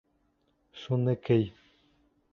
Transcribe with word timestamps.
Шуны 0.79 1.15
кей! 1.25 1.47